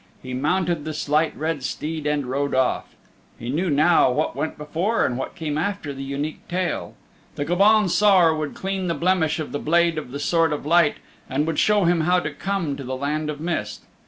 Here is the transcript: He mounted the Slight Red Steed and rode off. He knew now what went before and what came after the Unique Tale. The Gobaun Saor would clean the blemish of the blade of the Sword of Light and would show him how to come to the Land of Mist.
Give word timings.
He 0.23 0.33
mounted 0.33 0.83
the 0.83 0.95
Slight 0.95 1.37
Red 1.37 1.61
Steed 1.61 2.07
and 2.07 2.25
rode 2.25 2.55
off. 2.55 2.95
He 3.37 3.49
knew 3.51 3.69
now 3.69 4.09
what 4.11 4.35
went 4.35 4.57
before 4.57 5.05
and 5.05 5.15
what 5.15 5.35
came 5.35 5.59
after 5.59 5.93
the 5.93 6.01
Unique 6.01 6.47
Tale. 6.47 6.95
The 7.35 7.45
Gobaun 7.45 7.87
Saor 7.87 8.35
would 8.35 8.55
clean 8.55 8.87
the 8.87 8.95
blemish 8.95 9.37
of 9.37 9.51
the 9.51 9.59
blade 9.59 9.99
of 9.99 10.09
the 10.09 10.17
Sword 10.19 10.53
of 10.53 10.65
Light 10.65 10.95
and 11.29 11.45
would 11.45 11.59
show 11.59 11.83
him 11.83 12.01
how 12.01 12.19
to 12.19 12.31
come 12.31 12.75
to 12.77 12.83
the 12.83 12.97
Land 12.97 13.29
of 13.29 13.39
Mist. 13.39 13.83